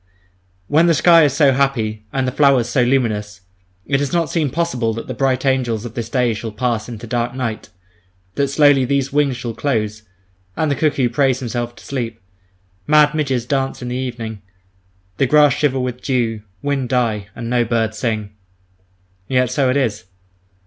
[0.67, 3.41] When the sky is so happy, and the flowers so luminous,
[3.85, 7.05] it does not seem possible that the bright angels of this day shall pass into
[7.05, 7.69] dark night,
[8.33, 10.01] that slowly these wings shall close,
[10.57, 12.19] and the cuckoo praise himself to sleep,
[12.87, 14.41] mad midges dance in the evening;
[15.17, 18.31] the grass shiver with dew, wind die, and no bird sing....
[19.27, 20.05] Yet so it is.